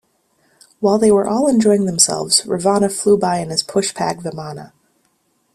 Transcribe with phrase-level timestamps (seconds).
[0.79, 4.71] While they were all enjoying themselves, Ravana flew by in his Pushpak Vimana.